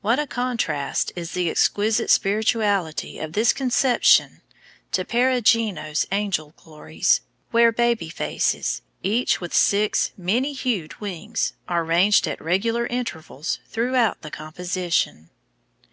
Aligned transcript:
What 0.00 0.18
a 0.18 0.26
contrast 0.26 1.12
is 1.14 1.30
the 1.30 1.48
exquisite 1.48 2.10
spirituality 2.10 3.20
of 3.20 3.34
this 3.34 3.52
conception 3.52 4.40
to 4.90 5.04
Perugino's 5.04 6.08
angel 6.10 6.54
glories, 6.56 7.20
where 7.52 7.70
baby 7.70 8.08
faces, 8.08 8.82
each 9.04 9.40
with 9.40 9.54
six 9.54 10.10
many 10.16 10.54
hued 10.54 11.00
wings 11.00 11.52
are 11.68 11.84
ranged 11.84 12.26
at 12.26 12.42
regular 12.42 12.88
intervals 12.88 13.60
throughout 13.64 14.22
the 14.22 14.30
composition! 14.32 15.30